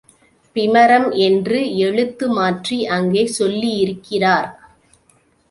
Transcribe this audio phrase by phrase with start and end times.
[0.55, 4.49] பிமரம் என்று எழுத்து மாற்றி அங்கே சொல்லியிருக்கிறார்.